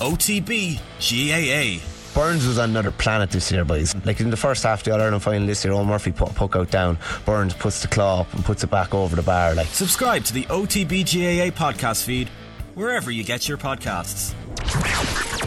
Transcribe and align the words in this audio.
OTB 0.00 0.78
GAA. 1.00 1.84
Byrnes 2.14 2.46
was 2.46 2.58
on 2.58 2.70
another 2.70 2.92
planet 2.92 3.30
this 3.30 3.50
year, 3.50 3.64
boys. 3.64 3.94
Like 4.04 4.20
in 4.20 4.30
the 4.30 4.36
first 4.36 4.62
half 4.62 4.80
of 4.80 4.84
the 4.84 4.92
All 4.92 5.00
Ireland 5.00 5.22
final 5.22 5.46
this 5.46 5.64
year, 5.64 5.74
Eoin 5.74 5.86
Murphy 5.86 6.12
put 6.12 6.30
a 6.30 6.34
puck 6.34 6.54
out 6.54 6.70
down. 6.70 6.96
Byrnes 7.24 7.54
puts 7.54 7.82
the 7.82 7.88
claw 7.88 8.20
up 8.20 8.32
and 8.34 8.44
puts 8.44 8.62
it 8.62 8.70
back 8.70 8.94
over 8.94 9.16
the 9.16 9.22
bar. 9.22 9.54
Like 9.54 9.66
Subscribe 9.66 10.24
to 10.24 10.32
the 10.32 10.44
OTB 10.44 11.02
GAA 11.04 11.50
podcast 11.56 12.04
feed 12.04 12.28
wherever 12.74 13.10
you 13.10 13.24
get 13.24 13.48
your 13.48 13.58
podcasts. 13.58 14.32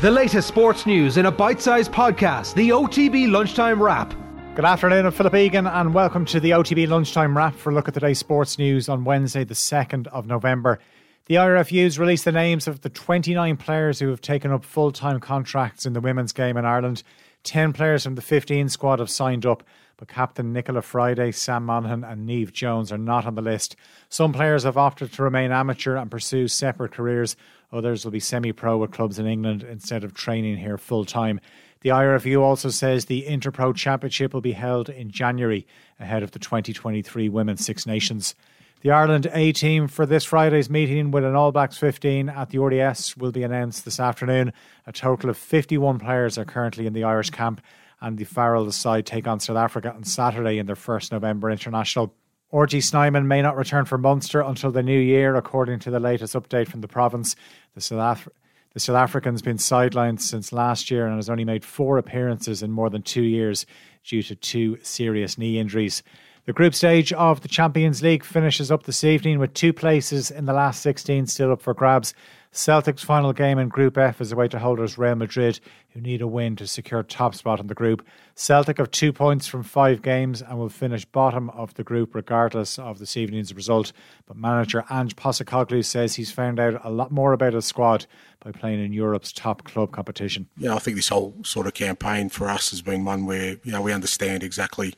The 0.01 0.11
latest 0.11 0.47
sports 0.47 0.85
news 0.85 1.17
in 1.17 1.25
a 1.25 1.31
bite 1.31 1.61
sized 1.61 1.91
podcast, 1.91 2.53
the 2.53 2.69
OTB 2.69 3.31
Lunchtime 3.31 3.81
Wrap. 3.81 4.13
Good 4.55 4.65
afternoon, 4.65 5.05
I'm 5.05 5.11
Philip 5.11 5.35
Egan, 5.35 5.67
and 5.67 5.93
welcome 5.93 6.25
to 6.25 6.39
the 6.39 6.51
OTB 6.51 6.87
Lunchtime 6.87 7.37
Wrap 7.37 7.55
for 7.55 7.69
a 7.69 7.73
look 7.73 7.87
at 7.87 7.93
today's 7.93 8.19
sports 8.19 8.57
news 8.57 8.89
on 8.89 9.03
Wednesday, 9.05 9.43
the 9.43 9.53
2nd 9.53 10.07
of 10.07 10.25
November. 10.27 10.79
The 11.27 11.35
IRFU's 11.35 11.99
released 11.99 12.23
the 12.23 12.31
names 12.31 12.69
of 12.69 12.79
the 12.81 12.89
29 12.89 13.57
players 13.57 13.99
who 13.99 14.07
have 14.11 14.21
taken 14.21 14.49
up 14.49 14.63
full 14.63 14.93
time 14.93 15.19
contracts 15.19 15.85
in 15.85 15.91
the 15.91 15.99
women's 15.99 16.31
game 16.31 16.55
in 16.55 16.63
Ireland. 16.63 17.03
10 17.43 17.73
players 17.73 18.05
from 18.05 18.15
the 18.15 18.21
15 18.21 18.69
squad 18.69 18.99
have 18.99 19.09
signed 19.09 19.45
up, 19.45 19.61
but 19.97 20.07
captain 20.07 20.53
Nichola 20.53 20.81
Fryday, 20.81 21.33
Sam 21.33 21.65
Monaghan, 21.65 22.05
and 22.05 22.25
Neve 22.25 22.53
Jones 22.53 22.93
are 22.93 22.97
not 22.97 23.25
on 23.25 23.35
the 23.35 23.41
list. 23.41 23.75
Some 24.07 24.31
players 24.31 24.63
have 24.63 24.77
opted 24.77 25.11
to 25.13 25.23
remain 25.23 25.51
amateur 25.51 25.97
and 25.97 26.09
pursue 26.09 26.47
separate 26.47 26.93
careers. 26.93 27.35
Others 27.73 28.05
will 28.05 28.11
be 28.13 28.21
semi 28.21 28.53
pro 28.53 28.77
with 28.77 28.91
clubs 28.91 29.19
in 29.19 29.27
England 29.27 29.63
instead 29.63 30.05
of 30.05 30.13
training 30.13 30.55
here 30.55 30.77
full 30.77 31.03
time. 31.03 31.41
The 31.81 31.89
IRFU 31.89 32.39
also 32.39 32.69
says 32.69 33.05
the 33.05 33.25
Interpro 33.27 33.75
Championship 33.75 34.33
will 34.33 34.39
be 34.39 34.53
held 34.53 34.87
in 34.87 35.11
January 35.11 35.67
ahead 35.99 36.23
of 36.23 36.31
the 36.31 36.39
2023 36.39 37.27
Women's 37.27 37.65
Six 37.65 37.85
Nations. 37.85 38.33
The 38.81 38.91
Ireland 38.91 39.27
A 39.33 39.51
team 39.53 39.87
for 39.87 40.05
this 40.05 40.23
Friday's 40.23 40.69
meeting 40.69 41.09
with 41.09 41.25
an 41.25 41.35
All 41.35 41.51
Blacks 41.51 41.79
15 41.79 42.29
at 42.29 42.51
the 42.51 42.59
RDS 42.59 43.17
will 43.17 43.31
be 43.31 43.41
announced 43.41 43.85
this 43.85 43.99
afternoon. 43.99 44.53
A 44.85 44.91
total 44.91 45.31
of 45.31 45.37
51 45.37 45.97
players 45.97 46.37
are 46.37 46.45
currently 46.45 46.85
in 46.85 46.93
the 46.93 47.03
Irish 47.03 47.31
camp, 47.31 47.59
and 48.01 48.19
the 48.19 48.23
Farrell 48.23 48.71
side 48.71 49.07
take 49.07 49.27
on 49.27 49.39
South 49.39 49.57
Africa 49.57 49.91
on 49.91 50.03
Saturday 50.03 50.59
in 50.59 50.67
their 50.67 50.75
first 50.75 51.11
November 51.11 51.49
international. 51.49 52.13
RG 52.53 52.83
Snyman 52.83 53.27
may 53.27 53.41
not 53.41 53.57
return 53.57 53.85
for 53.85 53.97
Munster 53.97 54.41
until 54.41 54.71
the 54.71 54.83
new 54.83 54.99
year, 54.99 55.35
according 55.35 55.79
to 55.79 55.89
the 55.89 55.99
latest 55.99 56.35
update 56.35 56.67
from 56.67 56.81
the 56.81 56.87
province. 56.87 57.35
The 57.73 57.81
South, 57.81 58.19
Af- 58.19 58.29
the 58.73 58.79
South 58.79 58.95
African's 58.95 59.41
been 59.41 59.57
sidelined 59.57 60.21
since 60.21 60.53
last 60.53 60.91
year 60.91 61.07
and 61.07 61.15
has 61.15 61.31
only 61.31 61.45
made 61.45 61.65
four 61.65 61.97
appearances 61.97 62.61
in 62.61 62.69
more 62.69 62.91
than 62.91 63.01
two 63.01 63.23
years 63.23 63.65
due 64.05 64.21
to 64.21 64.35
two 64.35 64.77
serious 64.83 65.35
knee 65.35 65.57
injuries. 65.57 66.03
The 66.47 66.53
group 66.53 66.73
stage 66.73 67.11
of 67.11 67.41
the 67.41 67.49
Champions 67.49 68.01
League 68.01 68.23
finishes 68.23 68.71
up 68.71 68.83
this 68.83 69.03
evening 69.03 69.37
with 69.37 69.53
two 69.53 69.73
places 69.73 70.31
in 70.31 70.45
the 70.45 70.53
last 70.53 70.81
16 70.81 71.27
still 71.27 71.51
up 71.51 71.61
for 71.61 71.73
grabs. 71.73 72.13
Celtic's 72.53 73.03
final 73.03 73.33
game 73.33 73.59
in 73.59 73.67
Group 73.67 73.97
F 73.97 74.21
is 74.21 74.31
away 74.31 74.47
to 74.47 74.57
holders 74.57 74.97
Real 74.97 75.15
Madrid, 75.15 75.59
who 75.89 75.99
need 75.99 76.21
a 76.21 76.27
win 76.27 76.55
to 76.55 76.65
secure 76.65 77.03
top 77.03 77.35
spot 77.35 77.59
in 77.59 77.67
the 77.67 77.73
group. 77.75 78.07
Celtic 78.35 78.77
have 78.77 78.91
two 78.91 79.11
points 79.11 79.45
from 79.45 79.61
five 79.61 80.01
games 80.01 80.41
and 80.41 80.57
will 80.57 80.69
finish 80.69 81.03
bottom 81.03 81.49
of 81.49 81.73
the 81.73 81.83
group 81.83 82.15
regardless 82.15 82.79
of 82.79 82.97
this 82.97 83.17
evening's 83.17 83.53
result. 83.53 83.91
But 84.25 84.37
manager 84.37 84.85
Ange 84.89 85.17
Postecoglou 85.17 85.83
says 85.83 86.15
he's 86.15 86.31
found 86.31 86.61
out 86.61 86.79
a 86.85 86.89
lot 86.89 87.11
more 87.11 87.33
about 87.33 87.55
his 87.55 87.65
squad 87.65 88.05
by 88.39 88.53
playing 88.53 88.79
in 88.85 88.93
Europe's 88.93 89.33
top 89.33 89.65
club 89.65 89.91
competition. 89.91 90.47
Yeah, 90.55 90.75
I 90.75 90.79
think 90.79 90.95
this 90.95 91.09
whole 91.09 91.35
sort 91.43 91.67
of 91.67 91.73
campaign 91.73 92.29
for 92.29 92.47
us 92.47 92.69
has 92.69 92.81
been 92.81 93.03
one 93.03 93.25
where 93.25 93.57
you 93.65 93.73
know 93.73 93.81
we 93.81 93.91
understand 93.91 94.43
exactly 94.43 94.93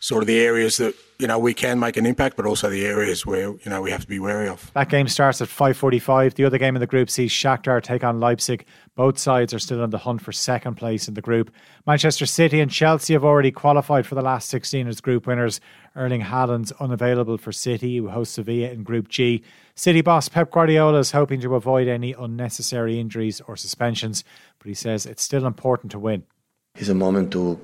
sort 0.00 0.22
of 0.22 0.26
the 0.26 0.40
areas 0.40 0.78
that 0.78 0.94
you 1.18 1.26
know 1.26 1.38
we 1.38 1.52
can 1.52 1.78
make 1.78 1.96
an 1.96 2.06
impact, 2.06 2.36
but 2.36 2.46
also 2.46 2.70
the 2.70 2.84
areas 2.84 3.24
where 3.24 3.50
you 3.50 3.60
know 3.66 3.80
we 3.82 3.90
have 3.90 4.00
to 4.00 4.06
be 4.06 4.18
wary 4.18 4.48
of. 4.48 4.72
That 4.72 4.88
game 4.88 5.06
starts 5.06 5.40
at 5.40 5.48
5:45. 5.48 6.34
The 6.34 6.44
other 6.44 6.58
game 6.58 6.74
in 6.74 6.80
the 6.80 6.86
group 6.86 7.10
sees 7.10 7.30
Shakhtar 7.30 7.82
take 7.82 8.02
on 8.02 8.18
Leipzig. 8.18 8.64
Both 8.96 9.18
sides 9.18 9.54
are 9.54 9.58
still 9.58 9.82
on 9.82 9.90
the 9.90 9.98
hunt 9.98 10.22
for 10.22 10.32
second 10.32 10.74
place 10.74 11.06
in 11.06 11.14
the 11.14 11.20
group. 11.20 11.50
Manchester 11.86 12.26
City 12.26 12.60
and 12.60 12.70
Chelsea 12.70 13.12
have 13.12 13.24
already 13.24 13.52
qualified 13.52 14.06
for 14.06 14.14
the 14.14 14.22
last 14.22 14.48
16 14.48 14.88
as 14.88 15.00
group 15.00 15.26
winners. 15.26 15.60
Erling 15.94 16.22
Haaland's 16.22 16.72
unavailable 16.72 17.36
for 17.36 17.52
City, 17.52 17.96
who 17.98 18.08
host 18.08 18.34
Sevilla 18.34 18.70
in 18.70 18.82
Group 18.82 19.08
G. 19.08 19.42
City 19.74 20.00
boss 20.00 20.28
Pep 20.28 20.50
Guardiola 20.50 20.98
is 20.98 21.10
hoping 21.10 21.40
to 21.40 21.54
avoid 21.54 21.88
any 21.88 22.12
unnecessary 22.12 22.98
injuries 22.98 23.40
or 23.42 23.56
suspensions, 23.56 24.24
but 24.58 24.68
he 24.68 24.74
says 24.74 25.04
it's 25.04 25.22
still 25.22 25.46
important 25.46 25.90
to 25.92 25.98
win. 25.98 26.24
It's 26.76 26.88
a 26.88 26.94
moment 26.94 27.32
to 27.32 27.60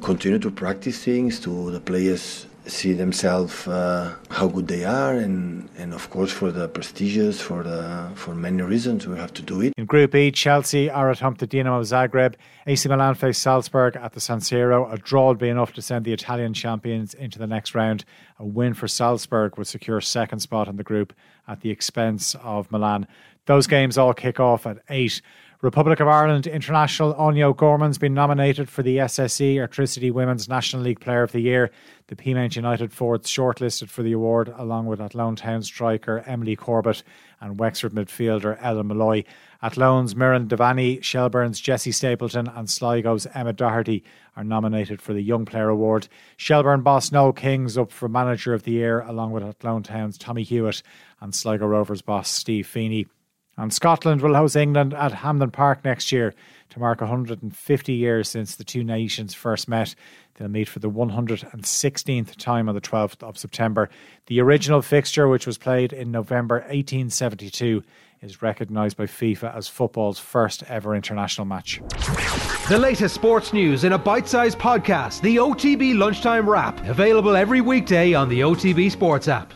continue 0.00 0.38
to 0.38 0.50
practice 0.50 1.04
things, 1.04 1.40
to 1.40 1.70
the 1.70 1.80
players 1.80 2.46
see 2.66 2.92
themselves 2.92 3.68
uh, 3.68 4.14
how 4.30 4.48
good 4.48 4.68
they 4.68 4.84
are, 4.84 5.14
and, 5.14 5.68
and 5.76 5.92
of 5.92 6.08
course 6.10 6.32
for 6.32 6.50
the 6.50 6.68
prestigious, 6.68 7.40
for 7.40 7.62
the 7.62 8.10
for 8.14 8.34
many 8.34 8.62
reasons 8.62 9.06
we 9.06 9.16
have 9.16 9.32
to 9.34 9.42
do 9.42 9.60
it. 9.60 9.72
In 9.76 9.84
Group 9.84 10.14
E, 10.14 10.30
Chelsea 10.30 10.88
are 10.88 11.10
at 11.10 11.18
home 11.18 11.36
to 11.36 11.46
Dinamo 11.46 11.82
Zagreb. 11.82 12.34
AC 12.66 12.88
Milan 12.88 13.14
face 13.14 13.38
Salzburg 13.38 13.96
at 13.96 14.12
the 14.12 14.20
San 14.20 14.38
Siro. 14.38 14.90
A 14.92 14.96
draw 14.96 15.28
would 15.28 15.38
be 15.38 15.48
enough 15.48 15.72
to 15.74 15.82
send 15.82 16.04
the 16.04 16.12
Italian 16.12 16.54
champions 16.54 17.14
into 17.14 17.38
the 17.38 17.46
next 17.46 17.74
round. 17.74 18.04
A 18.38 18.44
win 18.44 18.74
for 18.74 18.88
Salzburg 18.88 19.58
would 19.58 19.66
secure 19.66 20.00
second 20.00 20.40
spot 20.40 20.68
in 20.68 20.76
the 20.76 20.84
group 20.84 21.12
at 21.46 21.60
the 21.60 21.70
expense 21.70 22.34
of 22.42 22.70
Milan. 22.72 23.06
Those 23.46 23.66
games 23.66 23.98
all 23.98 24.14
kick 24.14 24.40
off 24.40 24.66
at 24.66 24.78
eight. 24.88 25.20
Republic 25.64 25.98
of 25.98 26.08
Ireland 26.08 26.46
international 26.46 27.14
Áine 27.14 27.42
O'Gorman's 27.42 27.96
been 27.96 28.12
nominated 28.12 28.68
for 28.68 28.82
the 28.82 28.98
SSE 28.98 29.56
Electricity 29.56 30.10
Women's 30.10 30.46
National 30.46 30.82
League 30.82 31.00
Player 31.00 31.22
of 31.22 31.32
the 31.32 31.40
Year. 31.40 31.70
The 32.08 32.16
Peamount 32.16 32.54
United 32.54 32.92
forwards 32.92 33.30
shortlisted 33.30 33.88
for 33.88 34.02
the 34.02 34.12
award, 34.12 34.52
along 34.58 34.84
with 34.84 35.00
Athlone 35.00 35.36
Town 35.36 35.62
striker 35.62 36.22
Emily 36.26 36.54
Corbett 36.54 37.02
and 37.40 37.58
Wexford 37.58 37.94
midfielder 37.94 38.58
Ellen 38.60 38.88
Molloy. 38.88 39.24
Athlone's 39.62 40.12
Muireann 40.12 40.48
Devaney, 40.48 41.02
Shelburne's 41.02 41.60
Jessie 41.60 41.92
Stapleton, 41.92 42.46
and 42.46 42.68
Sligo's 42.68 43.26
Emma 43.32 43.54
Doherty 43.54 44.04
are 44.36 44.44
nominated 44.44 45.00
for 45.00 45.14
the 45.14 45.22
Young 45.22 45.46
Player 45.46 45.70
Award. 45.70 46.08
Shelburne 46.36 46.82
boss 46.82 47.10
Noel 47.10 47.32
King's 47.32 47.78
up 47.78 47.90
for 47.90 48.06
Manager 48.06 48.52
of 48.52 48.64
the 48.64 48.72
Year, 48.72 49.00
along 49.00 49.30
with 49.30 49.42
Athlone 49.42 49.82
Town's 49.82 50.18
Tommy 50.18 50.42
Hewitt 50.42 50.82
and 51.22 51.34
Sligo 51.34 51.64
Rovers 51.64 52.02
boss 52.02 52.28
Steve 52.28 52.66
Feeney. 52.66 53.06
And 53.56 53.72
Scotland 53.72 54.20
will 54.20 54.34
host 54.34 54.56
England 54.56 54.94
at 54.94 55.12
Hampden 55.12 55.50
Park 55.50 55.84
next 55.84 56.10
year 56.10 56.34
to 56.70 56.80
mark 56.80 57.00
150 57.00 57.92
years 57.92 58.28
since 58.28 58.56
the 58.56 58.64
two 58.64 58.82
nations 58.82 59.32
first 59.32 59.68
met. 59.68 59.94
They'll 60.34 60.48
meet 60.48 60.68
for 60.68 60.80
the 60.80 60.90
116th 60.90 62.36
time 62.36 62.68
on 62.68 62.74
the 62.74 62.80
12th 62.80 63.22
of 63.22 63.38
September. 63.38 63.88
The 64.26 64.40
original 64.40 64.82
fixture, 64.82 65.28
which 65.28 65.46
was 65.46 65.56
played 65.56 65.92
in 65.92 66.10
November 66.10 66.56
1872, 66.56 67.84
is 68.20 68.42
recognised 68.42 68.96
by 68.96 69.04
FIFA 69.04 69.56
as 69.56 69.68
football's 69.68 70.18
first 70.18 70.64
ever 70.64 70.96
international 70.96 71.44
match. 71.44 71.80
The 72.68 72.78
latest 72.78 73.14
sports 73.14 73.52
news 73.52 73.84
in 73.84 73.92
a 73.92 73.98
bite 73.98 74.26
sized 74.26 74.58
podcast, 74.58 75.20
the 75.20 75.36
OTB 75.36 75.96
Lunchtime 75.96 76.48
Wrap, 76.48 76.84
available 76.88 77.36
every 77.36 77.60
weekday 77.60 78.14
on 78.14 78.28
the 78.28 78.40
OTB 78.40 78.90
Sports 78.90 79.28
app. 79.28 79.52